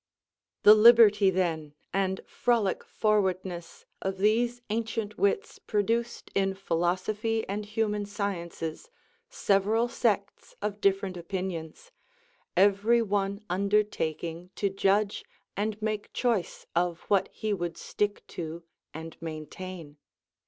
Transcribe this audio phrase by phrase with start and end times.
[0.63, 8.07] The liberty, then, and frolic forwardness of these ancient wits produced in philosophy and human
[8.07, 8.89] sciences
[9.29, 11.91] several sects of different opinions,
[12.57, 15.23] every one undertaking to judge
[15.55, 18.63] and make choice of what he would stick to
[18.95, 19.97] and maintain.